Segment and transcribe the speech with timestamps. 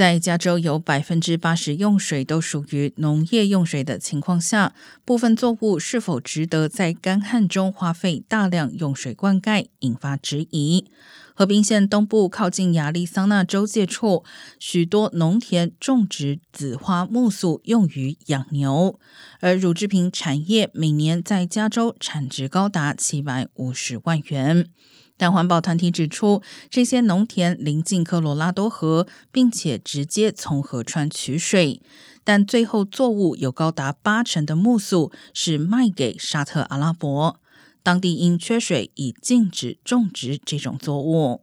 [0.00, 4.72] 在加州有百分之八十用水都属于农业用水的情况下，
[5.04, 10.86] 部分作物是否值得在干旱中花费大量用水灌溉，引发质疑。
[11.34, 14.24] 河滨县东部靠近亚利桑那州界处，
[14.58, 18.98] 许多农田种植紫花木素用于养牛，
[19.40, 24.70] 而乳制品产业每年在加州产值高达七百五十万元。
[25.20, 26.40] 但环保团体指出，
[26.70, 31.82] 这些农田临近科罗拉多河，并且直接从河川取水，
[32.24, 37.38] 但最后作物有高达八成的木素是卖给沙特阿拉伯。
[37.82, 41.42] 当地因缺水，已禁止种植这种作物。